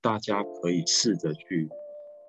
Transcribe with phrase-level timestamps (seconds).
[0.00, 1.68] 大家可以试着去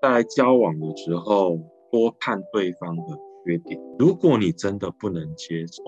[0.02, 1.58] 在交往的时候
[1.92, 3.04] 多看对方的
[3.46, 3.80] 缺点。
[3.98, 5.84] 如果你真的不能接受，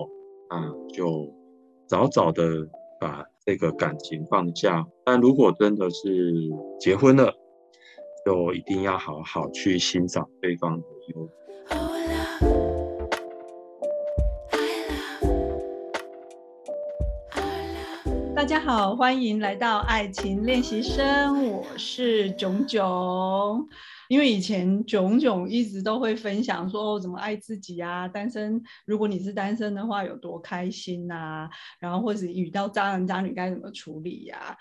[0.48, 1.32] 那就
[1.88, 2.44] 早早的
[3.00, 4.86] 把这个感情放下。
[5.04, 6.32] 但如果真的是
[6.78, 7.32] 结婚了，
[8.24, 11.41] 就一定要好好去欣赏对方的优点。
[18.42, 23.64] 大家好，欢迎来到爱情练习生，我是炯炯。
[24.08, 34.56] 因为以前炯炯一直都会分享说怎么爱自己啊，单身，如果你是单身的话有多开心呐，然后或者遇到渣男渣女该怎么处理呀，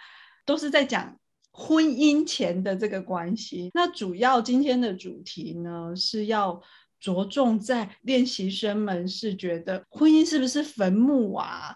[0.45, 1.17] 都是在讲
[1.51, 3.71] 婚姻前的这个关系。
[3.73, 6.61] 那主要今天的主题呢是要
[6.99, 11.75] 着重在练习生们是觉得婚姻是不是坟墓啊？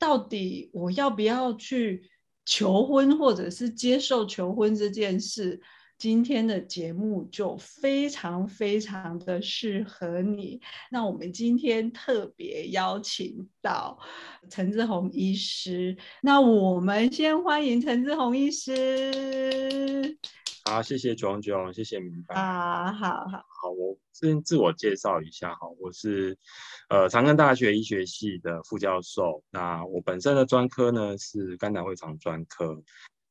[0.00, 2.10] 到底我要不要去
[2.44, 5.60] 求婚，或者是接受求婚这件事？
[5.98, 10.58] 今天的节目就非常非常的适合你。
[10.90, 13.98] 那我们今天特别邀请到
[14.48, 15.98] 陈志宏医师。
[16.22, 20.16] 那我们先欢迎陈志宏医师。
[20.64, 26.36] 好，谢谢炯炯，谢谢明白啊，好好好，我先自我介绍一下哈，我是
[26.90, 32.82] 呃长庚大学医学系的副教授，那我本身的专科呢是肝胆胃肠专科，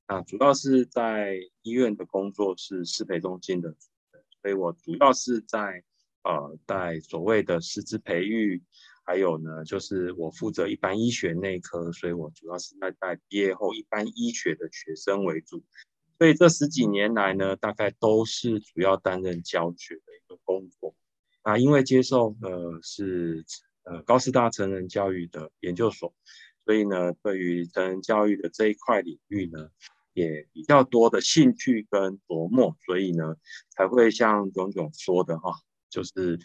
[0.07, 3.75] 那主要是在医院的工作是适培中心的，
[4.41, 5.83] 所以我主要是在
[6.23, 8.61] 呃在所谓的师资培育，
[9.05, 15.63] 还有呢就是我负责一般医学内科，所以我主要是在带毕业后一般医学的学生为主。
[16.19, 20.93] 所以这十几年来呢，大概都是主要担任教学的一个工作。
[21.43, 23.45] 啊，因为接受呃是
[23.83, 26.13] 呃高师大成人教育的研究所，
[26.65, 29.69] 所以呢，对于成人教育的这一块领域呢，
[30.11, 33.37] 也比较多的兴趣跟琢磨，所以呢，
[33.69, 35.53] 才会像炯炯说的哈，
[35.89, 36.37] 就是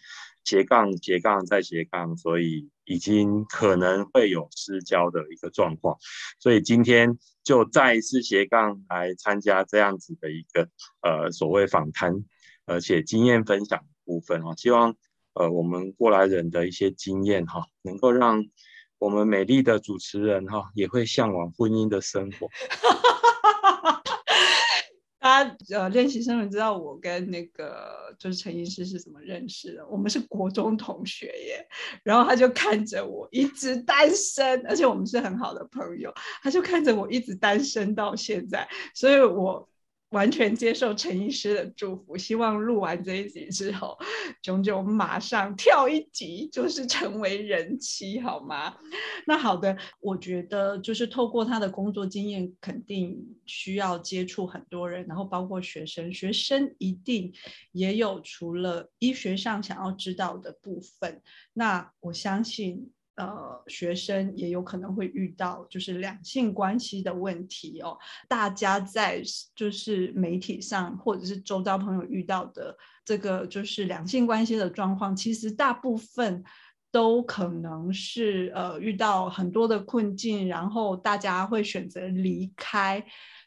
[0.45, 5.96] 斜杠斜杠再斜杠，所以已经可能会有失焦的一个状况。
[6.39, 7.19] 所以今天。
[7.45, 10.67] 就再一次斜杠来参加这样子的一个
[11.02, 12.24] 呃所谓访谈，
[12.64, 14.96] 而且经验分享部分哦，希望
[15.35, 18.42] 呃我们过来人的一些经验哈，能够让
[18.98, 22.48] 我们美丽的主持人哈也会向往婚姻的生活。
[25.24, 29.86] 他呃，练习生们知道我跟那个就是陈医师是怎么认识的？
[29.86, 31.67] 我们是国中同学耶。
[32.02, 39.67] 然后他就看着我一直单身，而且我们是很好的朋友，他就看着我一直单身到现在，所以我。
[40.14, 43.98] 完全接受陈医师的祝福，希望录完这一集之后，
[44.41, 48.77] 炯炯马上跳一级，就是成为人妻，好吗？
[49.27, 57.33] 那好的，我觉得就是透过他的工作经验，肯定需要接触很多人，然后包括学生，学生一定
[57.73, 61.20] 也有除了医学上想要知道的部分，
[61.52, 62.94] 那我相信。
[63.17, 67.97] 呃，学生也有可能会遇到就是两性关系的问题哦。
[68.29, 69.23] 大家在
[69.55, 76.42] 就是媒体上或者是周遭朋友遇到的这个就是两性关系的状况，其实大部分
[76.91, 83.05] 都可能是呃遇到很多的困境，然后大家会选择离开。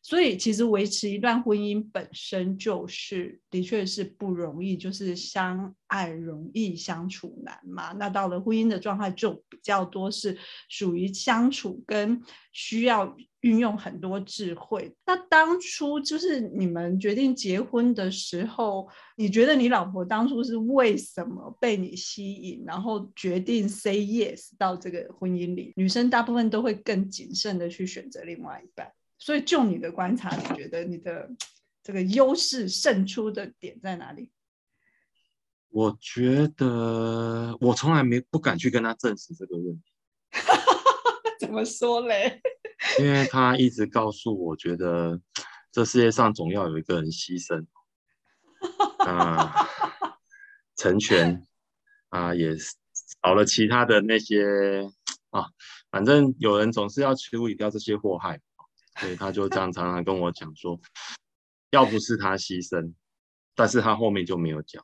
[0.07, 7.91] 所以，其实维持一段婚姻本身就是，的确是不容易，就是相爱容易相处难嘛。
[7.91, 10.37] 那到了婚姻的状态，就比较多是
[10.69, 12.21] 属于相处跟
[12.53, 14.95] 需要运用很多智慧。
[15.05, 25.73] 那当初就是你们决定结婚的时候，你觉得你老婆当初是为什么被你吸引，然后决定 say yes 到这个婚姻里？
[25.75, 28.89] 女生大部分都会更谨慎的去选择另外一半。
[29.17, 31.29] 所以，就你的观察，你觉得你的
[31.83, 34.31] 这个优势胜出的点在哪里？
[35.69, 39.83] 我觉得我从来没不敢去跟他证实这个问题。
[41.39, 42.41] 怎么说嘞？
[42.99, 45.19] 因为他一直告诉我，觉得
[45.71, 47.65] 这世界上总要有一个人牺牲
[48.99, 49.67] 啊，
[50.75, 51.45] 成全
[52.09, 52.55] 啊，也
[53.23, 54.89] 少了其他的那些
[55.31, 55.47] 啊，
[55.91, 58.39] 反正有人总是要处理掉这些祸害。
[58.99, 60.79] 所以他就这样常常跟我讲说，
[61.71, 62.93] 要不是他牺牲，
[63.55, 64.83] 但是他后面就没有讲。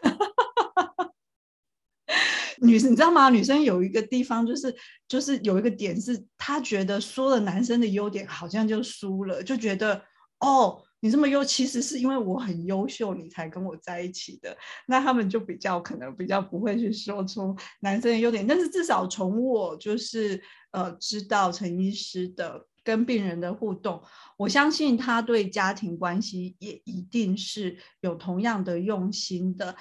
[2.60, 3.30] 女生你知道吗？
[3.30, 4.76] 女生有一个地方就是
[5.08, 10.04] 就是有一个点是，她觉得说了男生的优点好像就输了，就觉得
[10.38, 14.56] 哦，你这么优，其实是因为我很优秀，你才跟我在一起的。
[14.86, 20.40] 那他们就比较可能比较不会去说出男生的优点，但是至少从我就是
[20.70, 22.68] 呃知道陈医师的。
[22.84, 24.02] 跟病人的互动，
[24.36, 29.76] 我相信他对家庭关系也一定是有同样的用心的。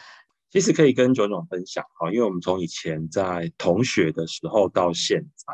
[0.49, 5.53] 其实可以跟九总分享哈，因为我们从以前在同学的时候到现在，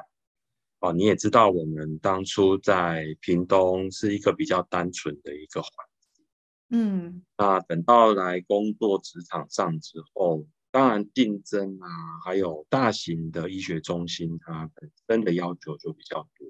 [0.80, 5.72] 哦，你也知道我们当初在屏东是一个比较单纯的一个环
[6.16, 6.26] 境，
[6.70, 11.88] 嗯，那等到来工作职场上之后，当然竞争啊，
[12.26, 16.48] 还有大型的医学中心，它本身的要求就比较多，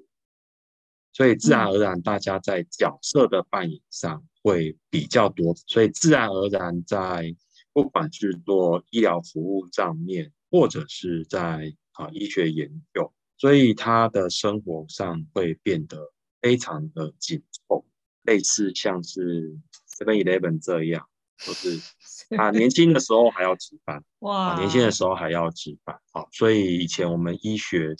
[1.12, 7.36] 所以自然而然大家在角色的扮演上会比较多，所以自然而然在。
[7.70, 16.12] 不管是做医疗服务上面，或者是在啊医学研究，所以他的生活上会变得
[16.42, 17.86] 非常的紧凑，
[18.24, 19.56] 类似像是
[19.96, 21.06] Seven Eleven 这样，
[21.38, 21.78] 就是
[22.36, 27.94] 啊年轻的时候还要值班，哇，年轻的时候还要值班，好，所以以前我们医学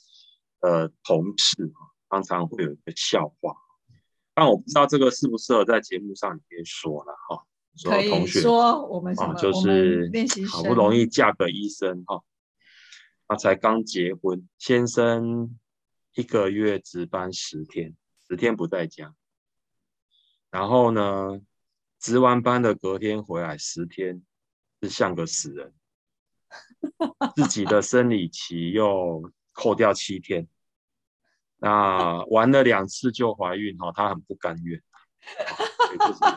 [0.61, 1.73] 的同事
[2.11, 3.57] 常常会有一个笑话，
[4.35, 7.45] 但我不知道这个适不适合在节目上里面说了哈。
[7.85, 10.11] 可以说我们啊，就是
[10.51, 12.25] 好不容易嫁个医生哈，
[13.29, 15.57] 他才刚结婚，先生
[16.15, 17.95] 一个月值班十天，
[18.27, 19.15] 十天不在家，
[20.51, 21.41] 然后呢，
[22.01, 24.25] 值完班的隔天回来十天，
[24.83, 25.73] 是像个死人，
[27.37, 30.49] 自己的生理期又扣掉七天，
[31.59, 34.81] 那玩了两次就怀孕哈，她很不甘愿，
[35.99, 36.19] 就是。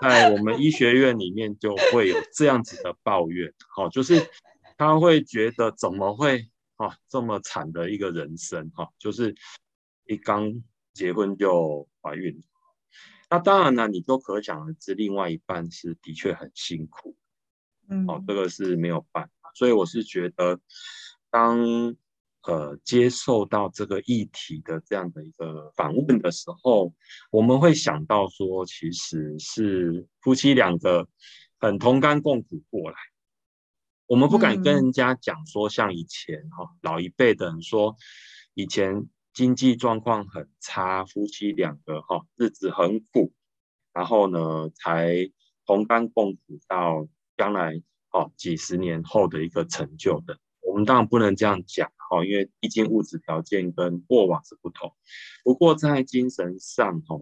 [0.00, 4.28] 在我们医学院里面就会有这样子的抱怨，好，就是
[4.76, 9.34] 他会觉得怎么会啊这么惨的一个人生哈，就是
[10.06, 10.52] 一刚
[10.92, 12.42] 结婚就怀孕，
[13.30, 17.16] 那当然呢，你都可想而知，另外一半是的确很辛苦，
[17.88, 20.58] 嗯，哦，这个是没有办法，所以我是觉得
[21.30, 21.96] 当。
[22.46, 26.92] 呃，接受到这个议题的这样的一个访问的时候，
[27.30, 31.08] 我们会想到说，其实是夫妻两个
[31.58, 32.96] 很同甘共苦过来。
[34.06, 37.96] 我们不敢跟人家讲说，像以前哈老一辈的人说，
[38.52, 43.32] 以前经济状况很差，夫妻两个哈日子很苦，
[43.94, 45.30] 然后呢才
[45.64, 47.08] 同甘共苦到
[47.38, 47.80] 将来
[48.10, 50.38] 哦几十年后的一个成就的。
[50.60, 54.92] 我们当然不能这样讲，哈，因为毕竟物质条件跟过往是不同。
[55.42, 57.16] 不过在精神上，哈，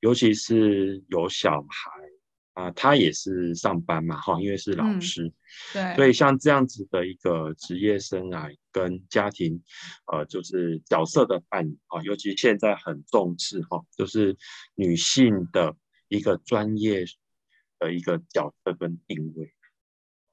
[0.00, 1.90] 尤其是有小孩
[2.54, 5.32] 啊，他也是上班嘛，哈，因为是老师，
[5.72, 9.62] 对，所以像这样子的一个职业生涯跟家庭，
[10.12, 14.36] 呃，就是角色的扮演，啊，尤其现在很重视，哈，就是
[14.74, 15.74] 女性的
[16.08, 17.04] 一个专业
[17.78, 19.54] 的一个角色跟定位，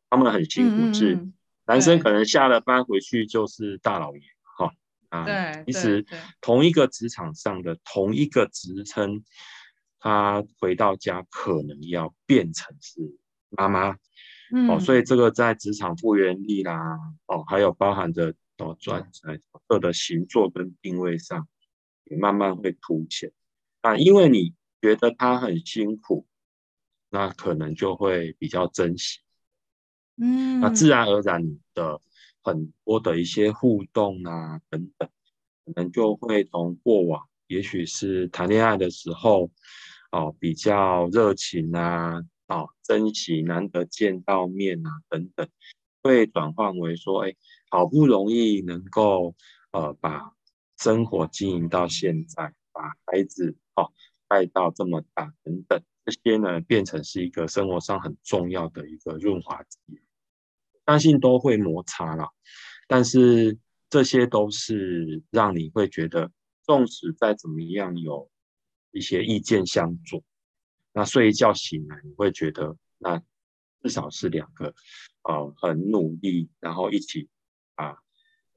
[0.09, 1.31] 他们很辛苦，是。
[1.69, 4.73] 男生可能下了班回去就是大老爷，哈
[5.09, 6.03] 啊，对，其实
[6.41, 9.23] 同一个职场上的同一个职称，
[9.99, 13.19] 他回到家可能要变成是
[13.49, 13.91] 妈妈，
[14.67, 21.47] 哦，所以这个在职场复原力啦，哦，还有包含着哦转在各的行作跟定位上，
[22.05, 23.31] 也慢慢会凸显。
[23.81, 26.25] 啊，因为你觉得他很辛苦，
[27.11, 29.19] 那可能就会比较珍惜。
[30.19, 31.41] 嗯，那自然而然
[31.73, 32.01] 的
[32.43, 35.09] 很多的一些互动啊等等，
[35.65, 39.49] 可能就会从过往，也许是谈恋爱的时候，
[40.11, 45.47] 哦比较热情啊，哦珍惜难得见到面啊等等，
[46.03, 47.35] 会转换为说，哎，
[47.69, 49.35] 好不容易能够
[49.71, 50.33] 呃把
[50.77, 53.91] 生活经营到现在，把孩子哦
[54.27, 60.01] 带到这么大等等，这些呢变成是一个生活上很重要的一个润滑剂。
[60.89, 62.29] 相信都会摩擦了，
[62.87, 63.59] 但是
[63.91, 66.31] 这些都是让你会觉得，
[66.63, 68.27] 纵使再怎么样有
[68.89, 70.23] 一些意见相左，
[70.91, 73.21] 那睡一觉醒来，你会觉得那
[73.83, 74.73] 至少是两个
[75.21, 77.29] 呃很努力，然后一起
[77.75, 77.97] 啊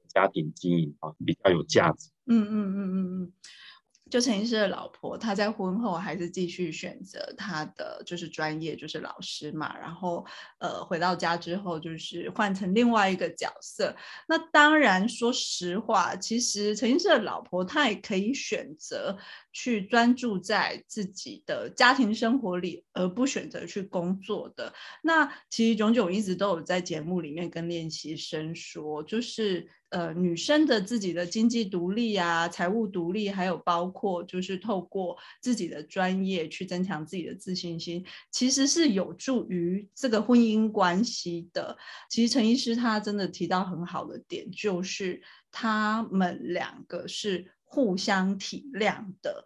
[0.07, 2.09] 家庭经营啊比较有价值。
[2.25, 3.33] 嗯嗯嗯嗯嗯。
[4.13, 9.75] 就陈医师的老婆，她在婚后还是继续选择她的就是专业，就是老师嘛。
[9.79, 10.23] 然后
[10.59, 13.95] 呃回到家之后，就是换成另外一个角色。
[14.27, 19.17] 那当然，说实话，其实陈医师的老婆她也可以选择
[19.53, 24.73] 去专注在自己的家庭生活里，而不选择去工作的。
[25.01, 29.69] 那其实炯炯一直都有在节目里面跟练习生说，就是。
[29.93, 41.77] 呃，女生的自己的经济独立啊，财务独立，还有包括就是透过自己的专业去增强自己的自信心，其实是有助于这个婚姻关系的。
[42.09, 47.53] 其实陈医师他真的提到很好的点，就是他们两个是。
[47.73, 49.43] 互相体谅的。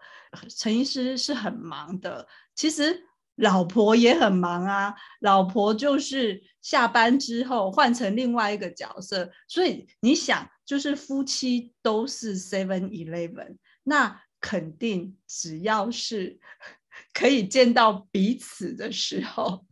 [0.49, 3.05] 陈医师是很忙的，其实
[3.35, 4.93] 老婆也很忙啊。
[5.21, 16.37] 老婆就是下班之后换成另外一个角色，所以你想，就是夫妻都是 Seven Eleven，那肯定只要是
[17.13, 19.65] 可以见到彼此的时候。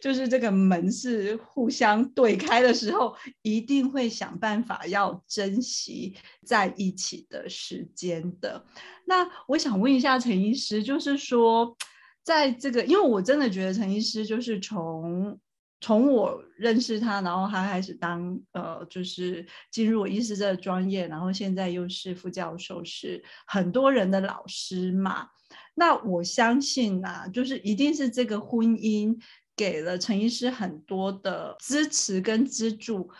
[0.00, 6.14] 就是这个门是互相对开的时候，一定会想办法要珍惜
[6.44, 8.64] 在一起的时间的。
[9.06, 11.76] 那我想问一下陈医师，就是说，
[12.22, 15.38] 在这个，因为我真的觉得陈医师就是从
[15.80, 25.28] 从我认识他，然后他开始当呃，就是进入医师这个专业，然后现在又是副教授，是很多人的老师嘛。
[25.74, 29.18] 那我相信呐，就是一定是这个婚姻。
[29.56, 33.10] 给了陈医师很多的支持跟资助，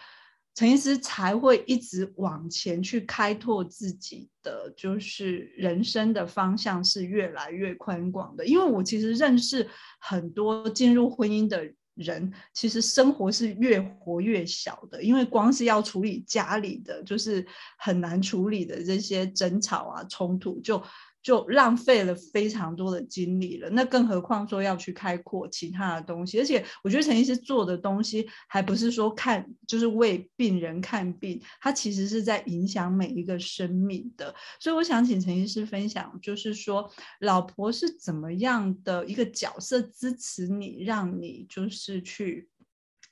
[0.54, 8.44] 陈医师才会一直往前去开拓自己的，就是人生的方向是越来越宽广的。
[8.44, 9.68] 因为我其实认识
[10.00, 11.64] 很多进入婚姻的
[11.94, 17.46] 人，其实生活是越活越小的，因为光是要处理家里的，就是
[17.78, 20.82] 很难处理的这些争吵啊、冲突就。
[21.24, 34.34] 就浪费了非常多的精力了，那更何况说要去开阔其他的东西，而且我觉得陈医师做的东西还不是说看，就是为病人看病，他其实是在影响每一个生命的。
[34.60, 42.50] 所以我想请陈医师分享，就是说老婆是怎么样的一个角色支持你，让你就是去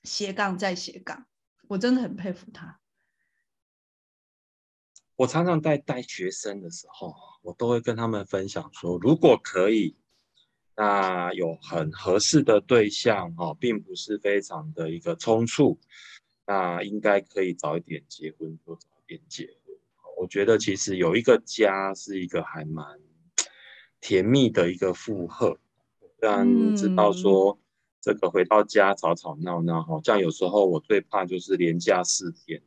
[0.05, 1.25] 斜杠再斜杠，
[1.67, 2.82] 我真的很佩服他。
[5.23, 7.15] 我常常在带学生的时候。
[7.43, 9.97] 我都会跟他们分享说，如果可以，
[10.77, 15.79] 那有很合适的对象哦，并不是非常的一个冲突，
[16.47, 19.77] 那应该可以早一点结婚就早一点结婚。
[20.17, 23.01] 我觉得其实有一个家是一个还蛮
[24.01, 25.59] 甜蜜的一个负荷，
[26.19, 27.59] 虽然知道说
[28.01, 32.63] 这个回到家吵吵闹闹哈，像有时候我最怕就是连假四天。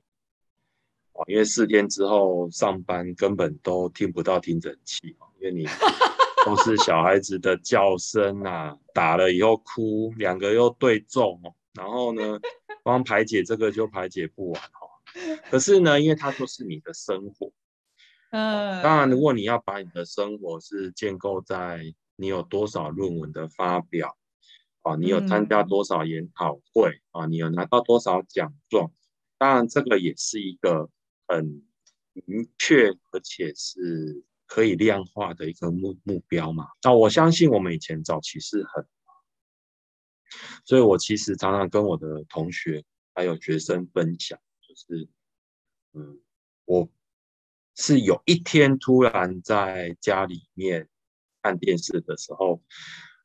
[1.28, 5.66] 因为四天之后上班根本都听不到听诊器因为你
[6.46, 12.40] 都是小孩子的叫声啊，打了以后哭，两个又对重哦，然后呢，
[12.84, 15.42] 光排解这个就排解不完哈。
[15.50, 17.52] 可是呢，因为它就是你的生活，
[18.32, 21.82] 嗯，当然如果你要把你的生活是建构在
[22.16, 24.16] 你有多少论文的发表
[24.84, 28.92] 啊，你有参加多少研讨会啊，你有拿到多少奖状，
[29.40, 30.90] 当然这个也是一个。
[31.27, 31.63] 很
[32.13, 36.67] 明确，而且是可以量化的一个目目标嘛？
[36.84, 38.88] 那我相信我们以前早期是很，
[40.63, 45.10] 所以我其实常常跟我的同学还有学生分享，就是，
[45.94, 46.20] 嗯，
[46.65, 46.89] 我
[47.75, 50.88] 是有一天突然在家里面
[51.41, 52.62] 看电视的时候，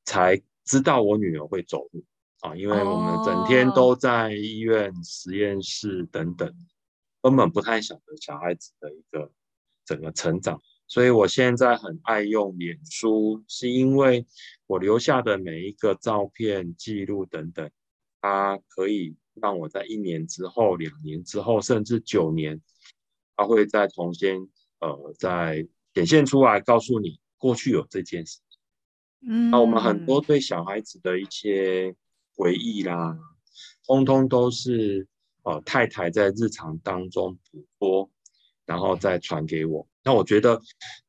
[0.05, 2.05] 才知道我女儿会走路
[2.41, 6.53] 啊，因为我们整天都在医院、实验室等等。
[7.23, 9.31] 根本不太晓得小孩子的一个
[9.85, 14.25] 整个成长，所以我现在很爱用脸书，是因为
[14.67, 17.71] 我留下的每一个照片、记录等等，
[18.23, 22.63] 它可以让我在一年之后、两年之后，甚至九年，
[23.37, 28.39] 它会再重新呃再显现出来，告诉你过去有这件事。
[29.21, 31.95] 嗯，那我们很多对小孩子的一些
[32.35, 33.19] 回忆啦，
[33.87, 35.07] 通通都是。
[35.43, 38.11] 呃，太太在日常当中捕捉，
[38.67, 39.87] 然后再传给我。
[40.03, 40.61] 那我觉得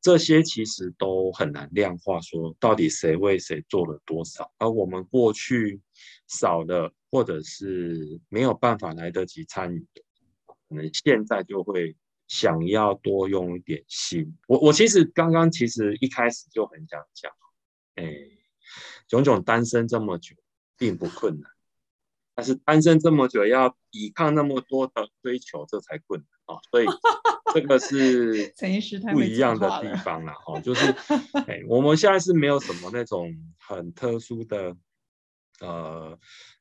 [0.01, 4.51] 这些其实都很难量化，说到底谁为谁做了多少。
[4.57, 5.79] 而我们过去
[6.27, 10.03] 少了，或者是没有办法来得及参与的，
[10.45, 11.95] 可能现在就会
[12.27, 14.37] 想要多用一点心。
[14.47, 17.31] 我我其实刚刚其实一开始就很想讲，
[17.95, 18.13] 哎，
[19.07, 20.35] 炯炯单身这么久，
[20.77, 21.50] 并不困难。
[22.33, 26.59] 但是单身这么久，要抵抗那么多的追求，这才困难啊！
[26.71, 26.85] 所以
[27.53, 28.53] 这个是
[29.11, 30.59] 不一样的地方啦哈。
[30.63, 30.95] 就是，
[31.47, 34.75] 哎，我们现在是没有什么那种很特殊的，
[35.59, 36.17] 呃，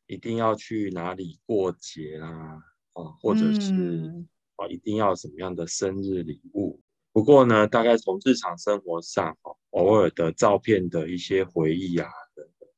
[0.07, 2.61] 一定要去哪里过节啦，
[2.95, 4.25] 哦，或者是
[4.57, 6.81] 啊，一定要什么样的生日礼物。
[7.13, 12.69] 不过呢，大概从日常生活上，哦，偶尔的照片的一些回忆啊等等，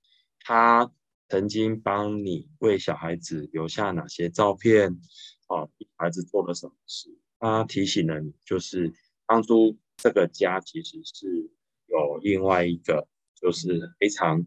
[0.44, 0.90] 他。
[1.32, 5.00] 曾经帮你为小孩子留下哪些照片？
[5.46, 7.08] 啊，孩子做了什么事？
[7.38, 8.92] 他提醒了你，就是
[9.26, 11.50] 当初这个家其实是
[11.86, 14.44] 有另外一个，就是非常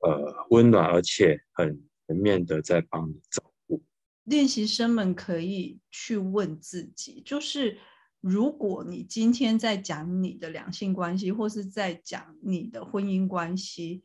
[0.00, 3.82] 呃温暖而且很全面的在帮你照顾。
[4.24, 7.78] 练习生们可以去问自己，就是
[8.20, 14.04] 如果你今天在讲你的两性关系，或是在讲你的婚姻关系，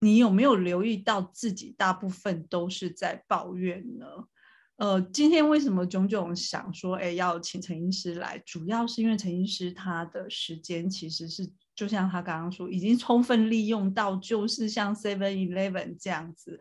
[0.00, 4.06] 你有没有留意到自己大部分都是在抱怨呢？
[4.76, 11.50] 呃，今天为什么炯炯想说，哎，要请陈医师来，主要是因为陈医师他的时间其实是。
[11.72, 16.60] 就像他刚刚说，已经充分利用到，就是像 Seven Eleven 这样子。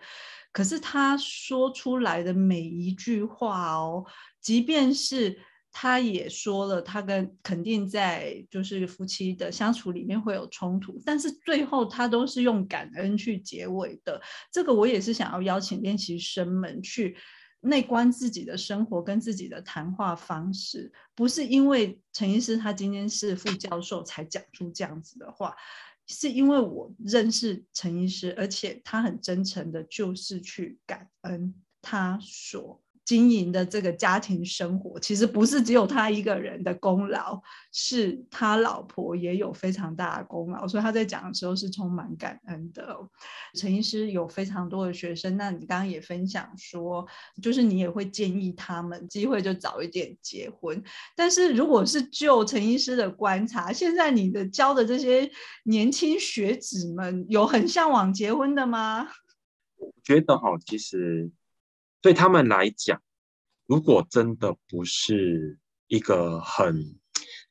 [0.53, 4.05] 可是他说出来的每一句话哦，
[4.39, 5.37] 即便是
[5.71, 14.21] 他也说了，他跟肯定在就是夫妻的相处里面会有冲突，但是最后他都是用感恩去结尾的。
[14.51, 17.17] 这个我也是想要邀请练习生们去。
[17.61, 25.53] 内观自己的生活跟自己的谈话方式，不是因为陈医师他今天是副教授才讲出这样子的话，
[26.07, 32.81] 是因为我认识陈医师，而且他很真诚的，就是去感恩他所。
[33.09, 40.67] 经营的这个家庭生活，其实不是只有他一个人的功劳，是他老婆也有非常大的功劳。
[40.67, 42.95] 所以他在讲的时候是充满感恩的。
[43.55, 47.03] 陈医师有非常多的学生，那你刚刚也分享说，
[47.41, 50.79] 就是你也会建议他们机会就早一点结婚。
[51.15, 55.27] 但是如果是就陈医师的观察，现在你的教的这些
[55.63, 59.07] 年轻学子们，有很向往结婚的吗？
[59.79, 61.31] 我觉得哈，其实。
[62.01, 63.01] 对他们来讲，
[63.65, 66.97] 如果真的不是一个很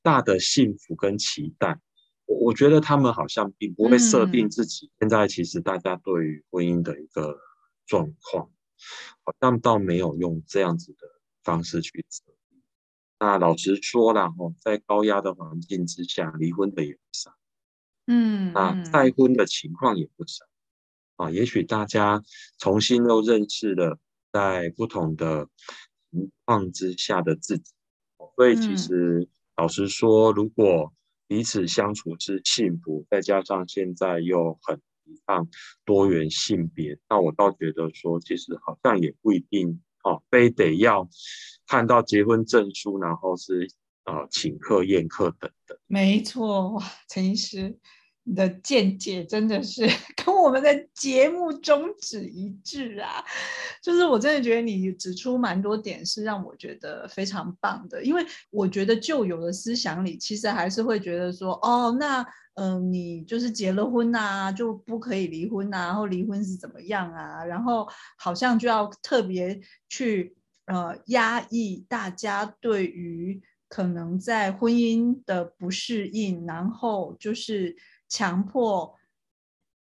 [0.02, 1.78] 大的幸福跟期待，
[2.24, 4.90] 我我觉得他们好像并不会设定自己。
[4.98, 7.38] 现在其实大家对于婚姻的一个
[7.86, 8.50] 状况，
[9.22, 11.06] 好像倒没有用这样子的
[11.42, 12.62] 方式去设定。
[13.18, 17.34] 那老实说了哦，在高压的环境之下，离婚的也不少。
[18.06, 20.46] 嗯，那再婚的情况也不少。
[21.16, 22.22] 啊，也许大家
[22.58, 23.98] 重新又认识了。
[24.32, 25.48] 在不同的
[26.10, 27.72] 情况之下的自己，
[28.36, 30.92] 所以其实老实说，如果
[31.26, 35.48] 彼此相处是幸福，再加上现在又很提倡
[35.84, 41.08] 多元性别，那我倒觉得说，其实好像也不一定哦，非得要
[41.66, 43.68] 看到结婚证书，然后是
[44.04, 45.78] 呃请客宴客等等。
[45.86, 47.78] 没错，哇，陈医师。
[48.28, 49.88] 你的见解真的是
[50.22, 53.24] 跟我们的节目宗旨一致啊！
[53.82, 62.22] 就是我真的觉得你指出蛮多点是让我觉得非常棒的，因为我觉得旧有的思想里其实还是会觉得说，哦，那
[62.56, 67.42] 嗯，你就是结了婚呐，就不可以离婚呐，然后离婚是怎么样啊？
[67.46, 67.88] 然后
[68.18, 70.36] 好像就要特别去
[70.66, 77.74] 呃压抑大家对于可能在婚姻的不适应，然后就是。
[78.08, 78.96] 强迫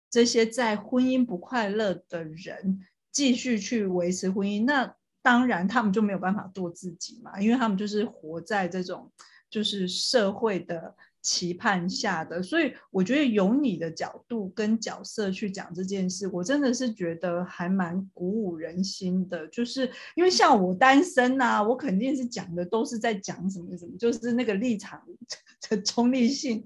[0.10, 2.82] 这些在婚姻不快乐的人
[3.12, 9.12] 继续去维持婚姻，那当然他们就没有办法做自己嘛，因为他们就是活在这种
[9.50, 12.44] 就是社会的期盼下的。
[12.44, 19.48] 所以我觉得由你的角度跟角色去讲这件事，我真的是觉得还蛮鼓舞人心的。
[19.48, 25.02] 就是因为像我单身呐，我肯定是讲的都是在讲什么什么，就是那个立场
[25.70, 26.66] 的中立性。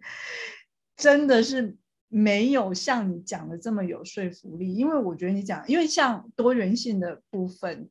[0.97, 7.87] 真的是没有像你讲的这么有说服力，因为我觉得你讲，因为像多元性的部分，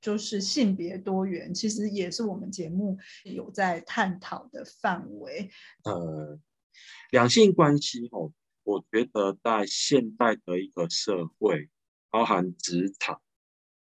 [0.00, 5.50] 就是性别多元，其实也是我们节目有在探讨的范围。
[5.84, 6.38] 呃，
[7.10, 8.30] 两性关系哦，
[8.62, 11.70] 我觉得在现代的一个社会，
[12.10, 13.22] 包含职场，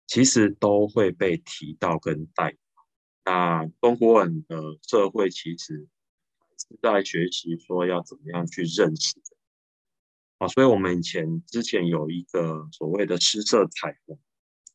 [0.09, 2.57] 其实都会被提到跟带。
[3.25, 5.87] 那中国人的社会其实。
[6.83, 9.15] 在学习说要怎么样去认识
[10.39, 14.19] 啊，所以我们以前之前有一个所谓的诗色彩虹，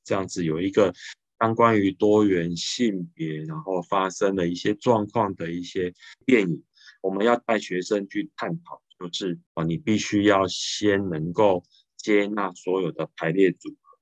[0.04, 0.94] 这样子有一个
[1.40, 5.94] 相关于多元性别，然后发生的一些状况的一些
[6.26, 6.64] 电影，
[7.02, 11.64] 我们要带学生去探讨，就是啊，你必须要先能够
[11.98, 14.00] 接纳所有的排列组合，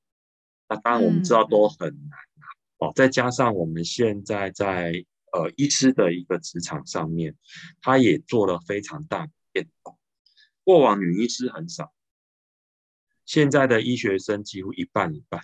[0.69, 2.19] 那当然我们知道都很难
[2.77, 5.05] 哦，再加上我们现在在。
[5.37, 7.35] 呃，医师的一个职场上面，
[7.79, 9.95] 他也做了非常大的变动。
[10.63, 11.93] 过往女医师很少，
[13.23, 15.43] 现在的医学生几乎一半一半。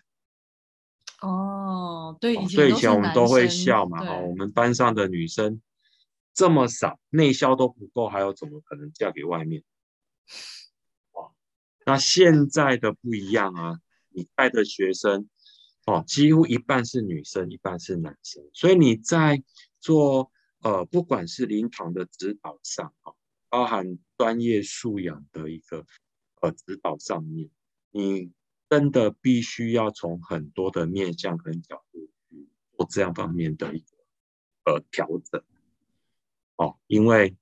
[1.21, 5.61] 哦，对，所以以前我们都会笑嘛，哦，我们班上的女生
[6.33, 9.63] 这么少，内销都不够，还有怎么可能嫁给外面？
[11.11, 11.31] 哇，
[11.85, 13.79] 那现在的不一样啊，
[14.09, 15.29] 你带的学生
[15.85, 19.43] 哦，几乎一半是女生，一半是男生，所以你在。
[19.83, 23.11] 做呃，不管是临床的指导上啊，
[23.49, 25.85] 包含专业素养的一个
[26.41, 27.49] 呃指导上面，
[27.91, 28.31] 你
[28.69, 33.85] 真的必须要从很多的面向跟角度去做这样方面的一个
[34.63, 35.43] 呃调整。
[36.55, 37.35] 哦，因为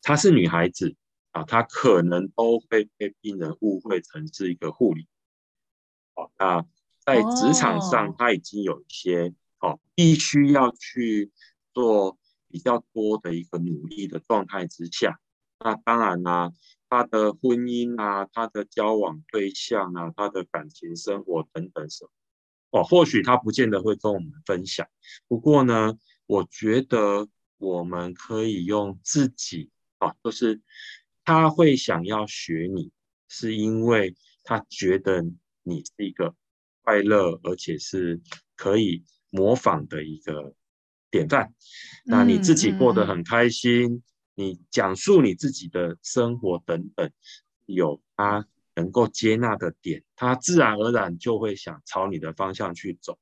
[0.00, 0.96] 她是女孩子
[1.32, 5.06] 啊，她可能都会被病人误会成是一个护理。
[6.14, 6.64] 哦，那
[7.00, 11.30] 在职场上，她已经有一些哦，必须要去
[11.78, 15.20] 做比较多的一个努力的状态之下，
[15.60, 16.50] 那当然啦，
[16.88, 22.10] 他的婚姻啊，他的交往对象啊，他的感情生活等等什么，
[22.80, 24.88] 哦，或许他不见得会跟我们分享。
[25.28, 30.60] 不过呢，我觉得我们可以用自己啊，就是
[31.24, 32.90] 他会想要学你，
[33.28, 35.22] 是因为他觉得
[35.62, 36.34] 你是一个
[36.82, 38.20] 快乐而且是
[38.56, 40.54] 可以模仿的一个
[41.10, 41.52] 典范。
[42.04, 44.02] 那你自己过得很开心。
[44.34, 47.10] 你讲述你自己的生活等等，
[47.66, 53.18] 有他能够接纳的点，他自然而然就会想朝你的方向去走。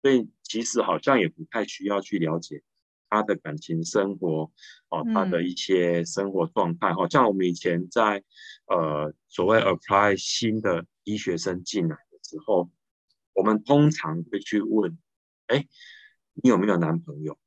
[0.00, 2.62] 所以其实好像也不太需要去了解
[3.10, 4.50] 他的感情生活
[4.88, 6.94] 哦，他的一些生活状态。
[6.94, 8.24] 好像我们以前在
[8.66, 12.70] 呃所谓 apply 新的医学生进来的时候，
[13.34, 14.96] 我们通常会去问：
[15.48, 15.66] 哎，
[16.42, 17.38] 你有没有男朋友？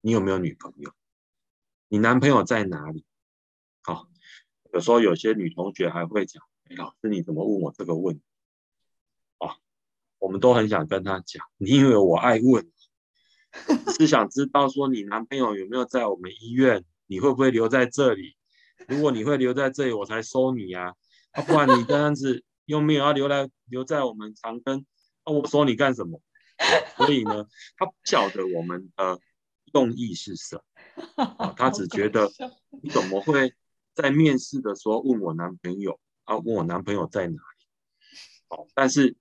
[0.00, 0.92] 你有没有女朋友？
[1.88, 3.04] 你男朋友在哪里？
[3.82, 4.08] 好，
[4.72, 8.22] 有时候有些女同学还会讲：“哎，老师你怎么问我这个问题？”
[9.38, 9.56] 啊，
[10.18, 12.70] 我们都很想跟她讲，你以为我爱问，
[13.98, 16.84] 是想知道说你男朋友有没有在我们医院？
[17.06, 18.36] 你会不会留在这里？
[18.86, 20.94] 如果你会留在这里，我才收你啊！
[21.32, 24.84] 啊，不然你这样子又没有要留来留在我们长庚，
[25.26, 26.22] 那我收你干什么？
[26.96, 29.18] 所以呢，他不晓得我们的
[29.74, 30.62] 用意是什么。
[31.38, 32.30] 啊，他只觉得
[32.82, 33.54] 你怎么会
[33.94, 36.36] 在面试的时候问我男朋友啊？
[36.38, 37.38] 问我男朋友在哪里？
[38.48, 39.16] 哦，但是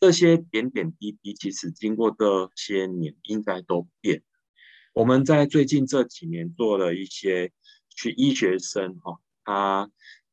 [0.00, 4.22] 这些点点滴滴，其实经过这些年应该都变。
[4.92, 7.52] 我们在最近这几年做了一些
[7.90, 9.90] 去医学生哈，他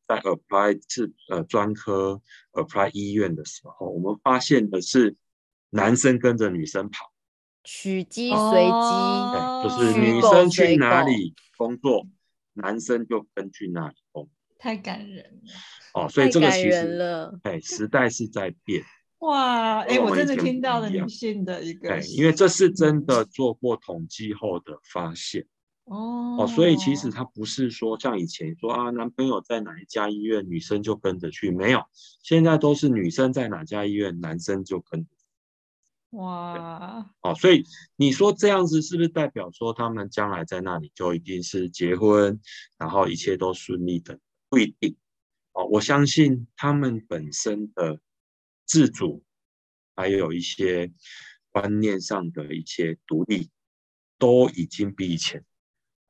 [0.08, 2.22] 在 apply 是呃专科
[2.54, 5.16] apply 医院的时候，我们发现的是
[5.72, 7.12] 男生跟着女生跑。
[7.64, 12.08] 取机随机，就是女生去哪里工作，
[12.54, 14.32] 男生就跟去哪里工作。
[14.58, 15.52] 太感人了
[15.94, 18.84] 哦，所以这个其实，哎，时代是在变。
[19.20, 25.46] 哇，哎，我真的听到了女性的一个，因为这是真的做过统计后的发现。
[25.84, 31.84] 哦哦，所以其实他不是说像以前说啊，男朋友在哪一家医院，女生就跟着去，没有，
[32.24, 35.06] 现在都是女生在哪家医院，男生就跟。
[36.12, 37.64] 哇，哦，所以
[37.96, 42.38] 你说这样子是不是代表说他们将来在那里就一定是结婚，
[42.78, 44.20] 然后一切都顺利的？
[44.50, 44.98] 不一定。
[45.54, 48.02] 哦，我相信他们本身的
[48.66, 49.24] 自主，
[49.96, 50.92] 还有一些
[51.50, 53.50] 观念上的一些独立，
[54.18, 55.42] 都已经比以前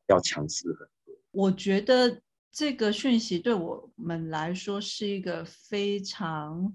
[0.07, 1.15] 要强势很多。
[1.29, 6.73] 我觉得这个讯息对我们来说是一个非常。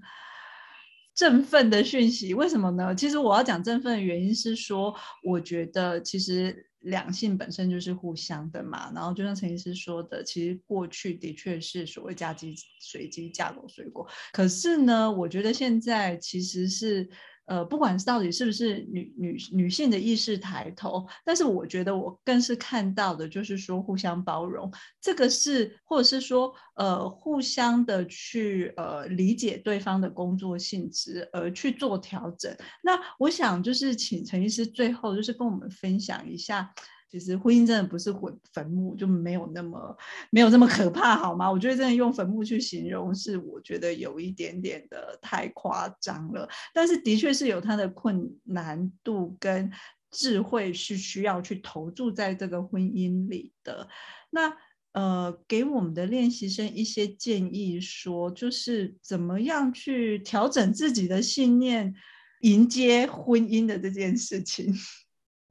[1.17, 2.95] 振奋的讯息，为什么呢？
[2.95, 8.93] 其实我要讲振奋的原因是说，我觉得其实两性本身就是互相的嘛。
[8.95, 14.07] 然后就像陈医师说的，其实过去的确是所谓嫁鸡随鸡，嫁狗随狗。
[14.33, 17.09] 可是呢，我觉得现在其实是。
[17.47, 32.55] 呃，不管是到底是不是女女女性的意识抬头，但是我觉得我更是看到的，就是说互相包容，这个是或者是说呃互相的去呃理解对方的工作性质而去做调整。
[32.83, 36.73] 那我想就是请陈医师最后就是跟我们分享一下。
[37.19, 39.97] 其实婚姻真的不是坟坟墓，就没有那么
[40.31, 41.51] 没有那么可怕，好吗？
[41.51, 46.47] 我觉得真的用坟墓去形容，是我觉得有一点点的太夸张了。
[46.75, 49.73] 但是的确是有它的困难度跟
[50.11, 53.89] 智慧，是需要去投注在这个婚姻里的。
[54.31, 54.53] 那
[54.93, 61.95] 呃，给我们的练习生一些建议，说就是怎么样去调整自己的信念，
[62.41, 64.75] 迎接婚姻的这件事情。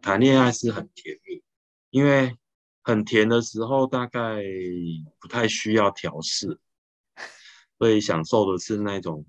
[0.01, 1.44] 谈恋爱是很甜蜜。
[1.95, 2.35] 因为
[2.83, 4.43] 很甜的时候，大概
[5.17, 6.59] 不太需要调试，
[7.79, 9.25] 所以享受的是那种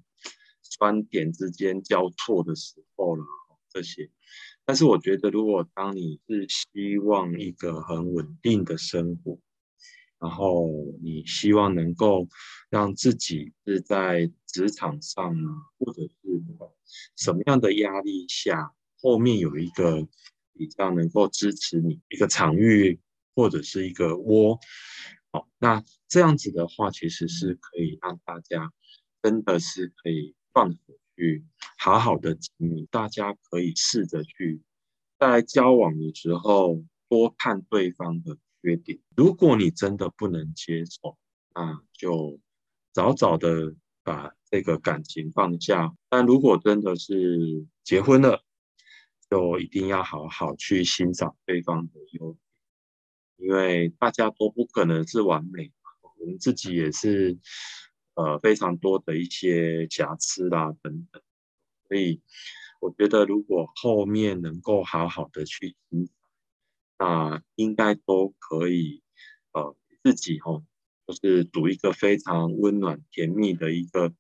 [0.63, 3.25] 酸甜之间交错的时候了。
[3.71, 4.11] 这些，
[4.65, 9.39] 但是我觉得，如果当你是希望一个很稳定的生活，
[10.19, 10.69] 然后
[11.01, 12.27] 你希望能够
[12.69, 16.11] 让自己是在职场上啊，或者是
[17.15, 20.09] 什么样的压力下，后面有一个。
[20.57, 22.99] 比较能够支持你一个场域
[23.35, 24.59] 或者是一个窝，
[25.31, 28.73] 好，那这样子的话，其实是可以让大家
[29.23, 30.79] 真的是可以放手
[31.17, 31.45] 去
[31.79, 32.89] 好好的经营。
[32.91, 34.63] 大家可以试着去
[35.19, 38.99] 在交往的时候多看对方的缺点。
[39.15, 41.19] 如果你真的不能接受，
[41.55, 42.41] 那就
[42.93, 45.95] 早早的把这个感情放下。
[46.09, 48.43] 但如果真的是结婚了，
[49.29, 57.37] 就一定要好好去欣赏对方的优点，因为大家都不可能是完美，我们自己也是，
[58.15, 61.21] 呃，非常多的一些瑕疵啦等等。
[61.89, 62.23] 所以
[62.81, 66.15] 我觉得，如果后面能够好好的去欣赏，
[66.99, 69.03] 那应该都可以，
[69.51, 70.65] 呃，自己哦，
[71.05, 74.15] 就是组一个非常温暖甜蜜的一个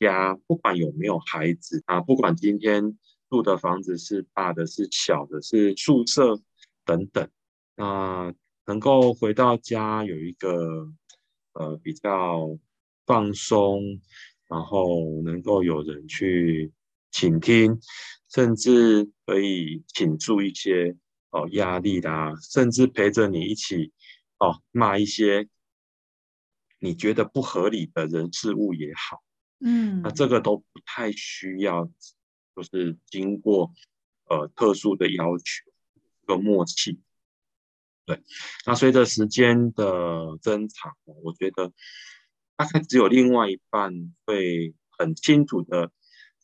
[0.00, 2.98] 家，不管有没有孩子啊，不管今天。
[3.30, 6.40] 住的房子是大的，是小的，是宿舍
[6.84, 7.30] 等等。
[7.76, 8.34] 那
[8.66, 10.92] 能够回到家有一个
[11.52, 12.58] 呃比较
[13.06, 14.00] 放松，
[14.48, 16.72] 然后能够有人去
[17.12, 17.80] 倾听，
[18.28, 20.96] 甚至可以倾诉一些
[21.30, 23.92] 哦压力啦，甚至陪着你一起
[24.38, 25.48] 哦骂一些
[26.80, 29.22] 你觉得不合理的人事物也好，
[29.60, 31.88] 嗯，那这个都不太需要。
[32.54, 33.72] 就是经过
[34.28, 35.70] 呃特殊的要求，
[36.26, 37.00] 和默契，
[38.04, 38.22] 对。
[38.66, 41.72] 那随着时间的增长，我觉得
[42.56, 43.92] 大概只有另外一半
[44.26, 45.92] 会很清楚的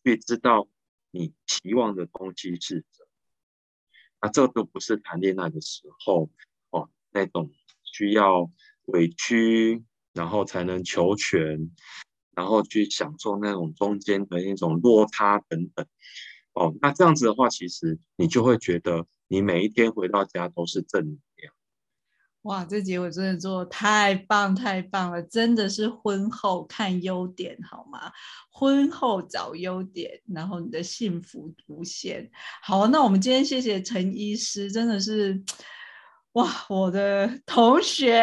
[0.03, 0.69] 去知道
[1.11, 3.09] 你期望的东西是什么。
[4.23, 6.31] 那这都不是谈恋爱的时候
[6.71, 8.51] 哦，那种需要
[8.87, 11.71] 委屈，然后才能求全。
[12.37, 15.87] 然后去享受那种中间的那种落差等等，
[16.53, 21.55] 哦，那这样子的话，其实你就会觉得你每一天回到家都是正能量。
[22.43, 28.13] 哇，这结尾真的做太棒太棒了，真的是婚后看优点好吗？
[28.51, 32.31] 婚后找优点，然后你的幸福无限。
[32.63, 35.43] 好，那我们今天谢谢陈医师，真的是。
[36.37, 38.23] 哇，我的同学，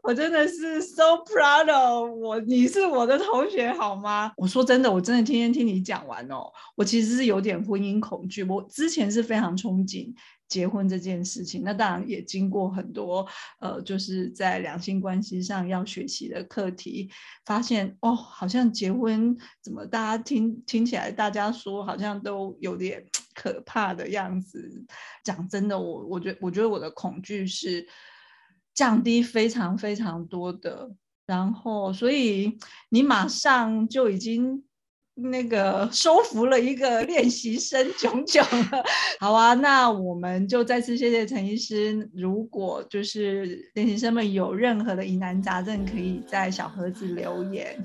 [0.00, 4.32] 我真的是 so proud of 我，你是我的同学好吗？
[4.36, 6.44] 我说真的，我真的天天听你讲完哦，
[6.76, 10.14] 我其实是有点婚姻恐惧，我之前是非常憧憬。
[10.48, 13.26] 结婚这件事情，那当然也经过很多
[13.58, 17.10] 呃，就是在两性关系上要学习的课题，
[17.46, 23.02] 发现哦，好像结婚怎么大家听听起来，大家说好像都有点
[23.34, 24.84] 可怕的样子。
[25.24, 27.86] 讲真的，我我觉我觉得我的恐惧是
[28.74, 30.90] 降低非常非常多的，
[31.26, 34.64] 然后所以你马上就已经。
[35.14, 38.82] 那个收服了一个练习生炯炯了，
[39.20, 42.10] 好啊，那我们就再次谢谢陈医师。
[42.14, 47.78] 如果就是练习生们有任何的疑难杂症，可以在小盒子留言。